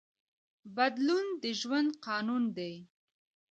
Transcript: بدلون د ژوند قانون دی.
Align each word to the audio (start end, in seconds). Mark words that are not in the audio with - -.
بدلون 0.75 1.25
د 1.41 1.43
ژوند 1.59 1.91
قانون 2.05 2.43
دی. 2.57 2.73